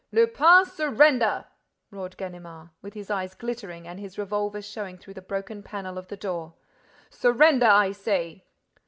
—""Lupin, 0.11 0.65
surrender!" 0.65 1.45
roared 1.91 2.17
Ganimard, 2.17 2.69
with 2.81 2.95
his 2.95 3.11
eyes 3.11 3.35
glittering 3.35 3.87
and 3.87 3.99
his 3.99 4.17
revolver 4.17 4.59
showing 4.63 4.97
through 4.97 5.13
the 5.13 5.21
broken 5.21 5.61
panel 5.61 5.95
of 5.95 6.07
the 6.07 6.17
door. 6.17 6.55
"Surrender, 7.11 7.67
I 7.67 7.91
say!" 7.91 8.45